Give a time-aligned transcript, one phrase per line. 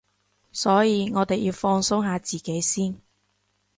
[0.51, 2.99] 所以我哋要放鬆下自己先